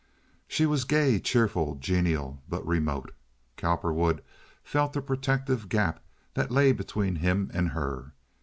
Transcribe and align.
She 0.47 0.65
was 0.65 0.83
gay, 0.83 1.19
cheerful, 1.19 1.75
genial, 1.75 2.41
but 2.49 2.65
remote. 2.65 3.13
Cowperwood 3.55 4.23
felt 4.63 4.93
the 4.93 5.01
protective 5.03 5.69
gap 5.69 6.01
that 6.33 6.49
lay 6.49 6.71
between 6.71 7.17
him 7.17 7.51
and 7.53 7.69
her. 7.69 8.13